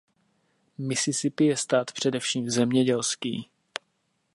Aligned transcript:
Mississippi 0.77 1.45
je 1.45 1.57
stát 1.57 1.91
především 1.91 2.49
zemědělský. 2.49 3.49